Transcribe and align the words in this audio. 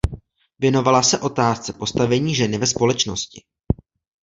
Věnovala 0.59 1.03
se 1.03 1.19
otázce 1.19 1.73
postavení 1.73 2.35
ženy 2.35 2.57
ve 2.57 2.67
společnosti. 2.67 3.43